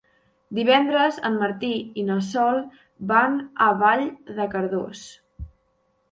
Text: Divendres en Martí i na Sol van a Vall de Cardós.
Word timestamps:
Divendres 0.59 1.17
en 1.27 1.35
Martí 1.41 1.69
i 2.03 2.05
na 2.07 2.15
Sol 2.27 2.57
van 3.11 3.37
a 3.65 3.67
Vall 3.83 4.05
de 4.39 4.47
Cardós. 4.55 5.05